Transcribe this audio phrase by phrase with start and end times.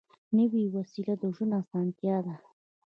[0.37, 2.35] نوې وسیله د ژوند اسانتیا ده